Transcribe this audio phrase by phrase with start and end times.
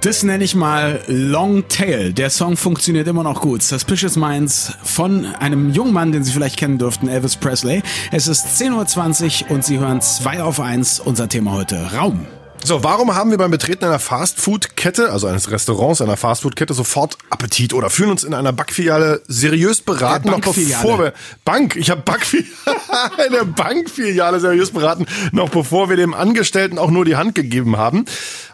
[0.00, 2.12] Das nenne ich mal Long Tail.
[2.12, 3.62] Der Song funktioniert immer noch gut.
[3.62, 7.82] Suspicious Minds von einem jungen Mann, den Sie vielleicht kennen dürften, Elvis Presley.
[8.10, 11.00] Es ist 10.20 Uhr und Sie hören 2 auf 1.
[11.00, 12.26] Unser Thema heute Raum.
[12.64, 17.74] So, warum haben wir beim Betreten einer Fastfood-Kette, also eines Restaurants, einer Fastfood-Kette, sofort Appetit
[17.74, 21.12] oder fühlen uns in einer Backfiliale seriös beraten, noch bevor wir
[21.44, 22.52] Bank, ich habe Backfiliale,
[23.18, 28.04] eine Bankfiliale seriös beraten, noch bevor wir dem Angestellten auch nur die Hand gegeben haben?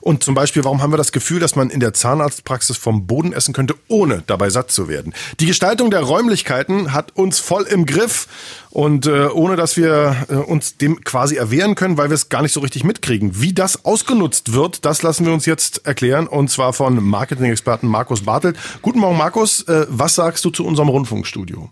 [0.09, 3.35] Und zum Beispiel, warum haben wir das Gefühl, dass man in der Zahnarztpraxis vom Boden
[3.35, 5.13] essen könnte, ohne dabei satt zu werden?
[5.39, 8.27] Die Gestaltung der Räumlichkeiten hat uns voll im Griff
[8.71, 12.41] und äh, ohne dass wir äh, uns dem quasi erwehren können, weil wir es gar
[12.41, 13.43] nicht so richtig mitkriegen.
[13.43, 18.23] Wie das ausgenutzt wird, das lassen wir uns jetzt erklären und zwar von Marketing-Experten Markus
[18.23, 18.57] Bartelt.
[18.81, 19.61] Guten Morgen, Markus.
[19.69, 21.69] Äh, was sagst du zu unserem Rundfunkstudio?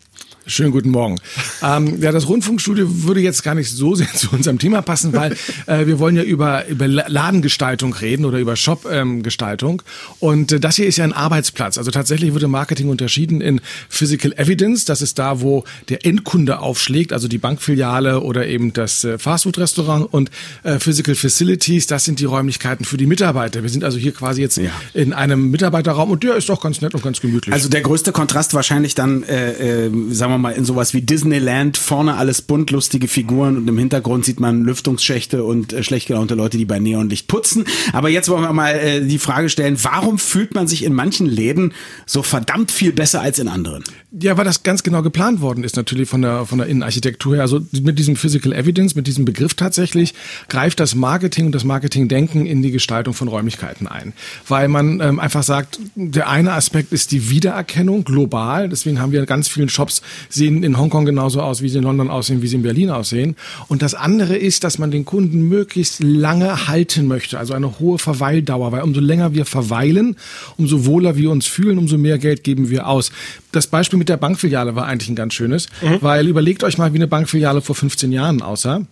[0.48, 1.16] Schönen guten Morgen.
[1.60, 5.36] Ähm, ja, das Rundfunkstudio würde jetzt gar nicht so sehr zu unserem Thema passen, weil
[5.66, 9.82] äh, wir wollen ja über, über Ladengestaltung reden oder über Shop-Gestaltung.
[9.82, 11.78] Ähm, und äh, das hier ist ja ein Arbeitsplatz.
[11.78, 14.84] Also tatsächlich wird im Marketing unterschieden in Physical Evidence.
[14.84, 20.06] Das ist da, wo der Endkunde aufschlägt, also die Bankfiliale oder eben das äh, Fastfood-Restaurant.
[20.12, 20.30] Und
[20.62, 23.64] äh, Physical Facilities, das sind die Räumlichkeiten für die Mitarbeiter.
[23.64, 24.70] Wir sind also hier quasi jetzt ja.
[24.94, 27.52] in einem Mitarbeiterraum und der ist doch ganz nett und ganz gemütlich.
[27.52, 31.02] Also der größte Kontrast wahrscheinlich dann, äh, äh, sagen wir wir mal, in sowas wie
[31.02, 36.08] Disneyland, vorne alles bunt, lustige Figuren und im Hintergrund sieht man Lüftungsschächte und äh, schlecht
[36.08, 37.64] gelaunte Leute, die bei Neonlicht putzen.
[37.92, 41.26] Aber jetzt wollen wir mal äh, die Frage stellen, warum fühlt man sich in manchen
[41.26, 41.72] Läden
[42.06, 43.84] so verdammt viel besser als in anderen?
[44.18, 47.42] Ja, weil das ganz genau geplant worden ist, natürlich von der, von der Innenarchitektur her.
[47.42, 50.14] Also mit diesem Physical Evidence, mit diesem Begriff tatsächlich,
[50.48, 54.12] greift das Marketing und das Marketingdenken in die Gestaltung von Räumlichkeiten ein.
[54.48, 58.68] Weil man ähm, einfach sagt, der eine Aspekt ist die Wiedererkennung global.
[58.68, 62.10] Deswegen haben wir ganz vielen Shops, sehen in Hongkong genauso aus, wie sie in London
[62.10, 63.36] aussehen, wie sie in Berlin aussehen.
[63.68, 67.98] Und das andere ist, dass man den Kunden möglichst lange halten möchte, also eine hohe
[67.98, 70.16] Verweildauer, weil umso länger wir verweilen,
[70.56, 73.10] umso wohler wir uns fühlen, umso mehr Geld geben wir aus.
[73.52, 75.98] Das Beispiel mit der Bankfiliale war eigentlich ein ganz schönes, mhm.
[76.00, 78.82] weil überlegt euch mal, wie eine Bankfiliale vor 15 Jahren aussah.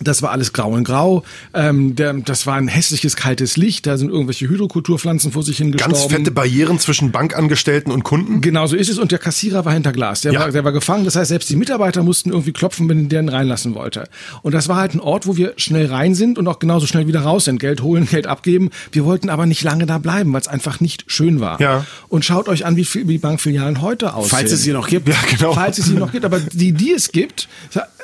[0.00, 1.22] Das war alles grau in grau.
[1.54, 3.86] Ähm, der, das war ein hässliches, kaltes Licht.
[3.86, 5.98] Da sind irgendwelche Hydrokulturpflanzen vor sich hingestorben.
[5.98, 8.42] Ganz fette Barrieren zwischen Bankangestellten und Kunden?
[8.42, 8.98] Genau so ist es.
[8.98, 10.20] Und der Kassierer war hinter Glas.
[10.20, 10.40] Der, ja.
[10.40, 11.04] war, der war gefangen.
[11.04, 14.08] Das heißt, selbst die Mitarbeiter mussten irgendwie klopfen, wenn der ihn reinlassen wollte.
[14.42, 17.06] Und das war halt ein Ort, wo wir schnell rein sind und auch genauso schnell
[17.06, 17.58] wieder raus sind.
[17.58, 18.70] Geld holen, Geld abgeben.
[18.92, 21.58] Wir wollten aber nicht lange da bleiben, weil es einfach nicht schön war.
[21.60, 21.86] Ja.
[22.08, 24.30] Und schaut euch an, wie, wie die Bankfilialen heute aussehen.
[24.30, 25.08] Falls es sie noch gibt.
[25.08, 25.52] Ja, genau.
[25.54, 26.26] Falls es sie noch gibt.
[26.26, 27.48] Aber die, die es gibt,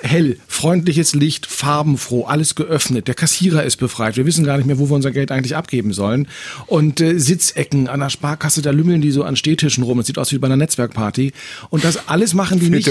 [0.03, 1.47] hell, freundliches Licht,
[1.83, 3.09] farbenfroh, alles geöffnet.
[3.09, 4.17] Der Kassierer ist befreit.
[4.17, 6.29] Wir wissen gar nicht mehr, wo wir unser Geld eigentlich abgeben sollen.
[6.67, 9.99] Und äh, Sitzecken an der Sparkasse, da lümmeln die so an Stehtischen rum.
[9.99, 11.33] Es sieht aus wie bei einer Netzwerkparty.
[11.71, 12.87] Und das alles machen die nicht.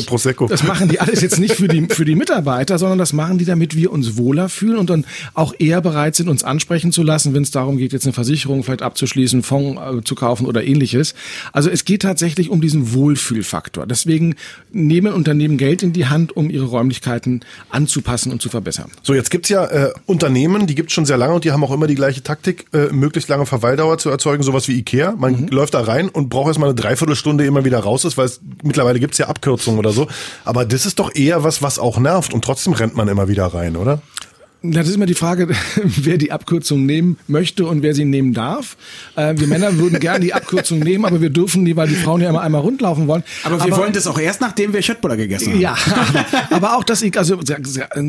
[0.51, 3.45] Das machen die alles jetzt nicht für die, für die Mitarbeiter, sondern das machen die,
[3.45, 7.33] damit wir uns wohler fühlen und dann auch eher bereit sind, uns ansprechen zu lassen,
[7.33, 11.15] wenn es darum geht, jetzt eine Versicherung vielleicht abzuschließen, Fonds äh, zu kaufen oder ähnliches.
[11.53, 13.85] Also es geht tatsächlich um diesen Wohlfühlfaktor.
[13.85, 14.35] Deswegen
[14.73, 18.80] nehmen Unternehmen Geld in die Hand, um ihre Räumlichkeiten anzupassen und zu verbessern.
[19.03, 21.71] So, jetzt gibt's ja äh, Unternehmen, die gibt's schon sehr lange und die haben auch
[21.71, 25.13] immer die gleiche Taktik, äh, möglichst lange Verweildauer zu erzeugen, sowas wie Ikea.
[25.17, 25.47] Man mhm.
[25.47, 28.99] läuft da rein und braucht erstmal eine Dreiviertelstunde immer wieder raus ist, weil es, mittlerweile
[28.99, 30.07] gibt's ja Abkürzungen oder so.
[30.45, 33.47] Aber das ist doch eher was, was auch nervt und trotzdem rennt man immer wieder
[33.47, 34.01] rein, oder?
[34.63, 35.47] Das ist immer die Frage,
[35.83, 38.77] wer die Abkürzung nehmen möchte und wer sie nehmen darf.
[39.15, 42.21] Äh, wir Männer würden gerne die Abkürzung nehmen, aber wir dürfen nie, weil die Frauen
[42.21, 43.23] ja immer einmal rundlaufen wollen.
[43.43, 45.61] Aber wir aber, wollen das auch erst, nachdem wir Schöttbuller gegessen haben.
[45.61, 45.75] Ja,
[46.51, 47.39] aber auch das, also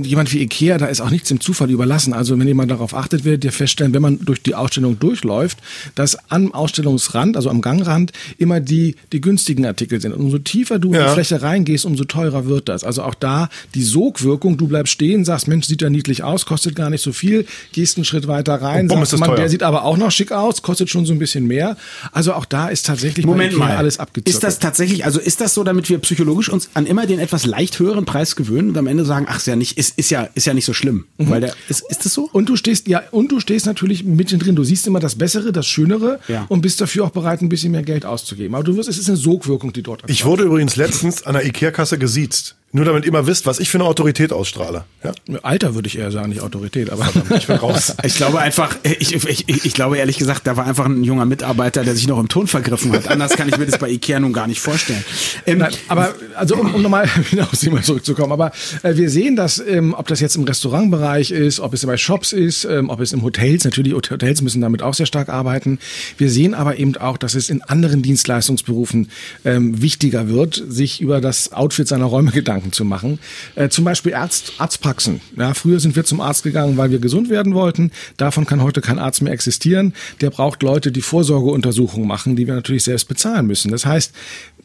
[0.02, 2.12] jemand wie Ikea, da ist auch nichts dem Zufall überlassen.
[2.12, 5.56] Also wenn jemand darauf achtet, wird ihr feststellen, wenn man durch die Ausstellung durchläuft,
[5.94, 10.12] dass am Ausstellungsrand, also am Gangrand, immer die, die günstigen Artikel sind.
[10.12, 11.00] Und umso tiefer du ja.
[11.00, 12.84] in die Fläche reingehst, umso teurer wird das.
[12.84, 16.74] Also auch da die Sogwirkung, du bleibst stehen, sagst, Mensch, sieht ja niedlich aus, kostet
[16.74, 19.84] gar nicht so viel, gehst einen Schritt weiter rein, bumm, sagst, man, der sieht aber
[19.84, 21.76] auch noch schick aus, kostet schon so ein bisschen mehr.
[22.12, 24.28] Also auch da ist tatsächlich Moment mal, alles abgezockt.
[24.28, 27.46] Ist das tatsächlich, also ist das so, damit wir psychologisch uns an immer den etwas
[27.46, 30.28] leicht höheren Preis gewöhnen und am Ende sagen, ach, ist ja nicht, ist, ist ja,
[30.34, 31.30] ist ja nicht so schlimm, mhm.
[31.30, 32.28] weil der, ist, ist das so?
[32.32, 35.66] Und du stehst, ja, und du stehst natürlich mittendrin, du siehst immer das Bessere, das
[35.66, 36.46] Schönere ja.
[36.48, 38.54] und bist dafür auch bereit, ein bisschen mehr Geld auszugeben.
[38.54, 41.46] Aber du wirst, es ist eine Sogwirkung, die dort Ich wurde übrigens letztens an der
[41.46, 42.56] Ikea-Kasse gesiezt.
[42.74, 44.84] Nur damit ihr mal wisst, was ich für eine Autorität ausstrahle.
[45.04, 45.12] Ja?
[45.42, 47.94] Alter würde ich eher sagen, nicht Autorität, aber ich bin raus.
[48.02, 51.84] ich glaube einfach, ich, ich, ich glaube ehrlich gesagt, da war einfach ein junger Mitarbeiter,
[51.84, 53.08] der sich noch im Ton vergriffen hat.
[53.08, 55.04] Anders kann ich mir das bei Ikea nun gar nicht vorstellen.
[55.44, 58.52] Ähm, Nein, aber also um, um nochmal wieder aufs Thema zurückzukommen, aber
[58.82, 62.32] äh, wir sehen, dass ähm, ob das jetzt im Restaurantbereich ist, ob es bei Shops
[62.32, 65.78] ist, ähm, ob es im Hotels, natürlich Hotels müssen damit auch sehr stark arbeiten.
[66.16, 69.10] Wir sehen aber eben auch, dass es in anderen Dienstleistungsberufen
[69.44, 73.18] ähm, wichtiger wird, sich über das Outfit seiner Räume Gedanken Gedanken zu machen.
[73.54, 75.20] Äh, zum Beispiel Arzt, Arztpraxen.
[75.36, 77.90] Ja, früher sind wir zum Arzt gegangen, weil wir gesund werden wollten.
[78.16, 79.94] Davon kann heute kein Arzt mehr existieren.
[80.20, 83.70] Der braucht Leute, die Vorsorgeuntersuchungen machen, die wir natürlich selbst bezahlen müssen.
[83.70, 84.12] Das heißt,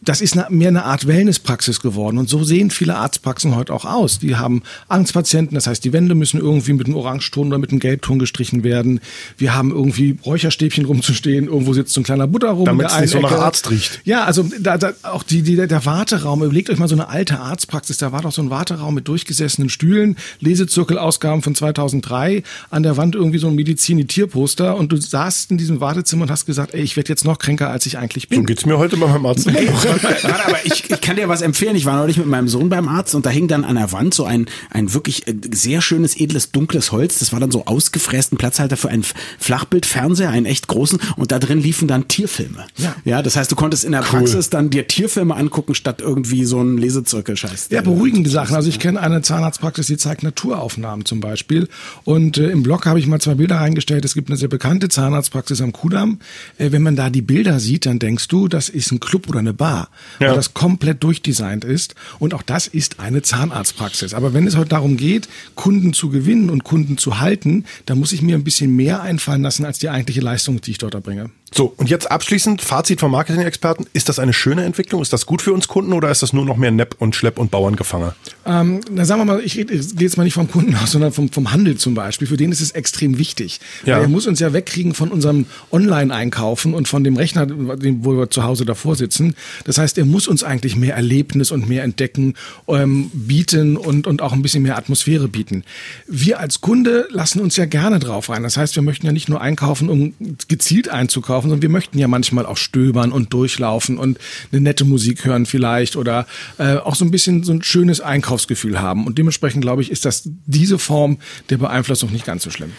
[0.01, 2.17] das ist mehr eine Art Wellnesspraxis geworden.
[2.17, 4.19] Und so sehen viele Arztpraxen heute auch aus.
[4.19, 7.79] Die haben Angstpatienten, das heißt, die Wände müssen irgendwie mit einem Orangeton oder mit einem
[7.79, 8.99] Gelbton gestrichen werden.
[9.37, 12.65] Wir haben irgendwie Räucherstäbchen rumzustehen, irgendwo sitzt so ein kleiner Butter rum.
[12.65, 14.01] Damit es nicht so nach Arzt riecht.
[14.05, 17.39] Ja, also da, da, auch die, die, der Warteraum, überlegt euch mal so eine alte
[17.39, 22.97] Arztpraxis, da war doch so ein Warteraum mit durchgesessenen Stühlen, Lesezirkelausgaben von 2003, an der
[22.97, 26.81] Wand irgendwie so ein Medizin-Tierposter und du saßt in diesem Wartezimmer und hast gesagt, ey,
[26.81, 28.39] ich werde jetzt noch kränker, als ich eigentlich bin.
[28.39, 29.45] So geht's mir heute bei meinem Arzt.
[29.47, 31.75] Warte, aber ich, ich kann dir was empfehlen.
[31.75, 34.13] Ich war neulich mit meinem Sohn beim Arzt und da hing dann an der Wand
[34.13, 37.19] so ein, ein wirklich äh, sehr schönes, edles, dunkles Holz.
[37.19, 39.05] Das war dann so ausgefrästen Platzhalter für einen
[39.39, 40.99] Flachbildfernseher, einen echt großen.
[41.15, 42.65] Und da drin liefen dann Tierfilme.
[42.77, 42.95] Ja.
[43.05, 44.07] Ja, das heißt, du konntest in der cool.
[44.07, 47.69] Praxis dann dir Tierfilme angucken, statt irgendwie so ein Lesezirkel-Scheiß.
[47.77, 48.55] Ja, beruhigende Sachen.
[48.55, 51.67] Also ich kenne eine Zahnarztpraxis, die zeigt Naturaufnahmen zum Beispiel.
[52.03, 54.05] Und äh, im Blog habe ich mal zwei Bilder reingestellt.
[54.05, 56.19] Es gibt eine sehr bekannte Zahnarztpraxis am Kudamm.
[56.57, 59.39] Äh, wenn man da die Bilder sieht, dann denkst du, das ist ein Club oder
[59.39, 59.89] eine Bar
[60.19, 60.29] ja.
[60.29, 61.95] weil das komplett durchdesignt ist.
[62.19, 64.13] Und auch das ist eine Zahnarztpraxis.
[64.13, 68.11] Aber wenn es heute darum geht, Kunden zu gewinnen und Kunden zu halten, dann muss
[68.11, 71.29] ich mir ein bisschen mehr einfallen lassen als die eigentliche Leistung, die ich dort erbringe.
[71.53, 73.87] So, und jetzt abschließend, Fazit vom Marketing-Experten.
[73.93, 75.01] Ist das eine schöne Entwicklung?
[75.01, 77.39] Ist das gut für uns Kunden oder ist das nur noch mehr Nepp und Schlepp
[77.39, 78.15] und Bauerngefange?
[78.47, 81.11] Ähm, na sagen wir mal, ich, ich gehe jetzt mal nicht vom Kunden aus, sondern
[81.11, 82.27] vom, vom Handel zum Beispiel.
[82.27, 83.59] Für den ist es extrem wichtig.
[83.85, 83.99] Ja.
[83.99, 88.43] Er muss uns ja wegkriegen von unserem Online-Einkaufen und von dem Rechner, wo wir zu
[88.43, 89.35] Hause davor sitzen.
[89.65, 92.33] Das heißt, er muss uns eigentlich mehr Erlebnis und mehr Entdecken
[92.67, 95.63] ähm, bieten und, und auch ein bisschen mehr Atmosphäre bieten.
[96.07, 98.43] Wir als Kunde lassen uns ja gerne drauf ein.
[98.43, 100.13] Das heißt, wir möchten ja nicht nur einkaufen, um
[100.47, 104.17] gezielt einzukaufen, kaufen, sondern wir möchten ja manchmal auch stöbern und durchlaufen und
[104.51, 106.25] eine nette Musik hören vielleicht oder
[106.57, 108.01] äh, auch so ein bisschen so ein schönes
[108.37, 109.05] Einkaufsgefühl haben.
[109.05, 111.17] Und dementsprechend glaube ich, ist das diese Form
[111.49, 112.71] der Beeinflussung nicht ganz so schlimm.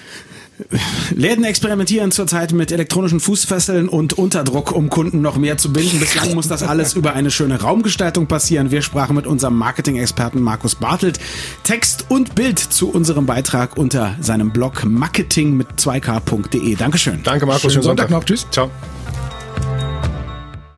[1.15, 6.01] Läden experimentieren zurzeit mit elektronischen Fußfesseln und Unterdruck, um Kunden noch mehr zu binden.
[6.01, 8.73] Bislang muss das alles über eine schöne Raumgestaltung passieren.
[8.73, 11.21] Wir sprachen mit unserem Marketing-Experten Markus Bartelt.
[11.63, 16.75] Text und Bild zu unserem Beitrag unter seinem Blog marketing mit 2k.de.
[16.75, 17.21] Dankeschön.
[17.23, 17.63] Danke, Markus.
[17.63, 18.09] Schönen, Schönen Sonntag.
[18.09, 18.25] Sonntag noch.
[18.25, 18.47] Tschüss.
[18.51, 18.69] Ciao.